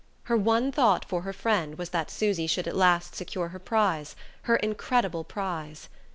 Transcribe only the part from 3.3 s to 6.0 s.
her prize her incredible prize.